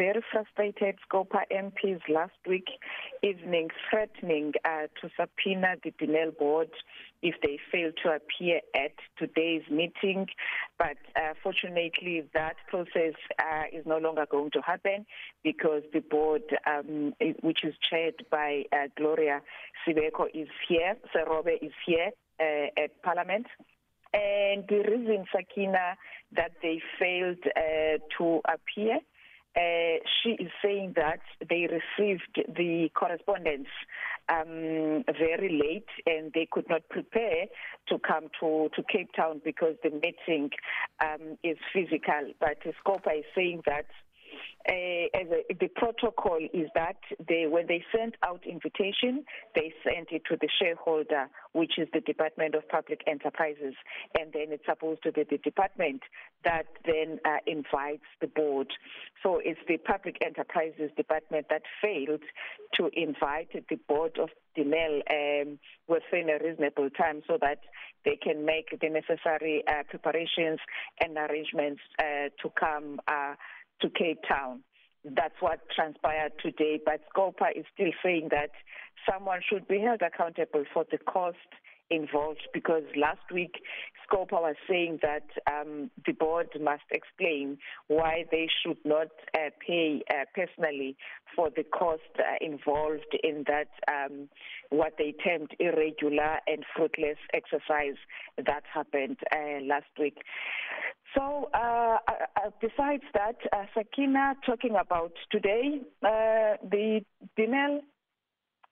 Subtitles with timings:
[0.00, 0.94] very frustrated.
[1.04, 2.68] Scopa MPs last week
[3.22, 6.70] evening threatening uh, to subpoena the Denel board
[7.20, 10.26] if they fail to appear at today's meeting.
[10.78, 15.04] But uh, fortunately that process uh, is no longer going to happen
[15.44, 17.12] because the board um,
[17.42, 19.42] which is chaired by uh, Gloria
[19.86, 22.10] Sibeko is here Serobe is here
[22.40, 23.46] uh, at parliament.
[24.14, 25.94] And the reason Sakina
[26.32, 29.00] that they failed uh, to appear
[29.56, 33.68] uh, she is saying that they received the correspondence
[34.28, 37.46] um, very late and they could not prepare
[37.88, 40.50] to come to, to Cape Town because the meeting
[41.00, 42.32] um, is physical.
[42.38, 43.86] But Scopa is saying that
[44.68, 46.96] uh, a, the protocol is that
[47.28, 52.00] they when they sent out invitation they sent it to the shareholder which is the
[52.00, 53.74] Department of Public Enterprises.
[54.18, 56.02] And then it's supposed to be the department
[56.44, 58.68] that then uh, invites the board.
[59.22, 62.22] So it's the Public Enterprises Department that failed
[62.74, 65.58] to invite the board of Denel um,
[65.88, 67.60] within a reasonable time so that
[68.04, 70.58] they can make the necessary uh, preparations
[71.00, 73.34] and arrangements uh, to come uh,
[73.82, 74.62] to Cape Town.
[75.04, 78.50] That's what transpired today, but Scopa is still saying that
[79.10, 81.38] someone should be held accountable for the cost
[81.90, 83.62] involved because last week
[84.06, 87.58] Scopa was saying that um, the board must explain
[87.88, 90.96] why they should not uh, pay uh, personally
[91.34, 94.28] for the cost uh, involved in that um,
[94.70, 97.98] what they termed irregular and fruitless exercise
[98.36, 100.18] that happened uh, last week.
[101.16, 107.00] So uh, uh, besides that, uh, Sakina talking about today, uh, the
[107.38, 107.80] Denel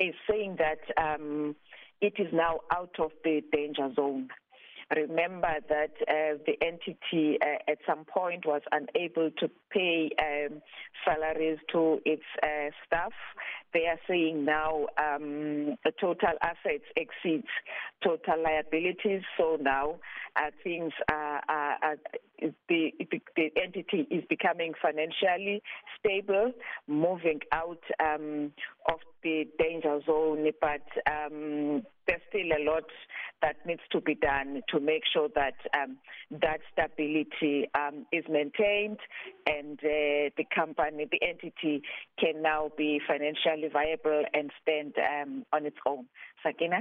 [0.00, 1.54] is saying that um,
[2.00, 4.28] it is now out of the danger zone.
[4.94, 10.60] Remember that uh, the entity uh, at some point was unable to pay um,
[11.04, 13.12] salaries to its uh, staff.
[13.72, 17.48] They are saying now um, the total assets exceeds
[18.04, 19.22] total liabilities.
[19.38, 19.94] So now
[20.36, 21.61] uh, things are, are,
[21.92, 21.96] are
[22.68, 25.62] the, the, the entity is becoming financially
[25.98, 26.52] stable,
[26.88, 28.52] moving out um,
[28.88, 32.84] of the danger zone, but um, there's still a lot
[33.42, 35.98] that needs to be done to make sure that um,
[36.30, 38.98] that stability um, is maintained
[39.46, 41.82] and uh, the company, the entity
[42.18, 46.06] can now be financially viable and stand um, on its own.
[46.42, 46.78] Sakina?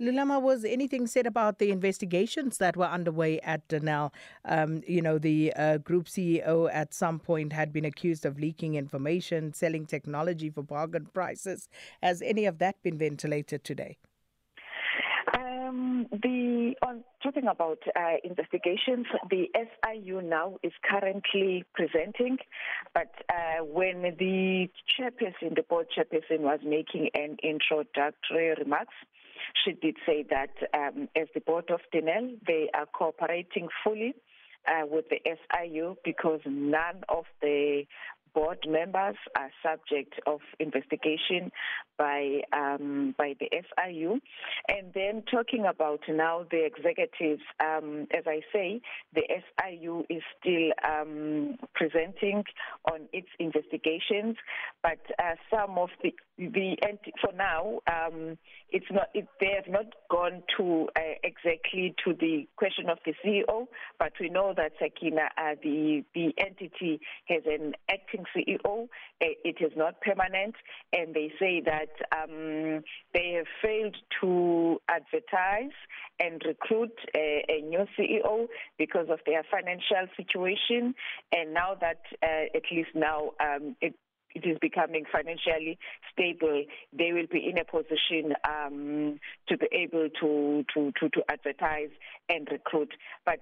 [0.00, 4.12] Lulama, was anything said about the investigations that were underway at Denel?
[4.44, 8.74] Um, you know, the uh, group CEO at some point had been accused of leaking
[8.74, 11.68] information, selling technology for bargain prices.
[12.02, 13.98] Has any of that been ventilated today?
[15.36, 22.38] Um, the on talking about uh, investigations, the SIU now is currently presenting,
[22.94, 28.94] but uh, when the chairperson, the board chairperson, was making an introductory remarks,
[29.64, 34.14] she did say that um, as the board of Denel, they are cooperating fully
[34.66, 37.84] uh, with the SIU because none of the
[38.34, 41.50] board members are subject of investigation
[41.98, 44.20] by um, by the SIU.
[44.68, 48.80] And then talking about now the executives, um, as I say,
[49.14, 52.44] the SIU is still um, presenting
[52.92, 54.36] on its investigations,
[54.82, 56.76] but uh, some of the the
[57.20, 58.36] for now um,
[58.70, 63.14] it's not it, they have not gone to uh, exactly to the question of the
[63.24, 63.66] CEO,
[63.98, 68.88] but we know that Sakina uh, the the entity has an acting CEO.
[69.20, 70.54] It is not permanent,
[70.92, 72.82] and they say that um,
[73.14, 75.76] they have failed to advertise
[76.18, 78.46] and recruit a, a new CEO
[78.78, 80.94] because of their financial situation,
[81.32, 83.94] and now that uh, at least now um, it
[84.32, 85.76] it is becoming financially
[86.12, 86.64] stable,
[86.96, 91.88] they will be in a position um, to be able to, to, to, to advertise
[92.28, 92.94] and recruit.
[93.26, 93.40] But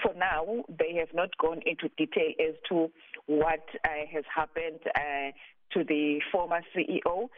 [0.00, 2.90] for now, they have not gone into detail as to
[3.26, 5.32] what uh, has happened uh,
[5.74, 7.28] to the former CEO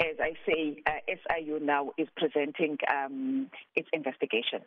[0.00, 4.64] as I say, uh, SIU now is presenting um, its investigations.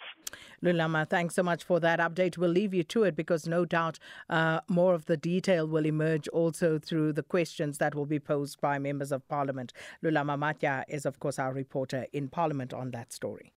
[0.63, 2.37] Lulama, thanks so much for that update.
[2.37, 3.99] We'll leave you to it because no doubt
[4.29, 8.59] uh, more of the detail will emerge also through the questions that will be posed
[8.59, 9.71] by members of parliament.
[10.03, 13.53] Lulama Matya is, of course, our reporter in parliament on that story.